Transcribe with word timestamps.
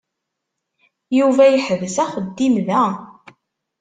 Yuba 1.17 1.43
yeḥbes 1.53 1.95
axeddim 2.03 2.55
da. 2.67 2.83